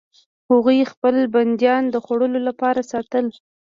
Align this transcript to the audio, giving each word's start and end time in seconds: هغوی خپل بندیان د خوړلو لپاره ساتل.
هغوی 0.51 0.89
خپل 0.91 1.15
بندیان 1.35 1.83
د 1.89 1.95
خوړلو 2.05 2.39
لپاره 2.47 2.81
ساتل. 2.91 3.25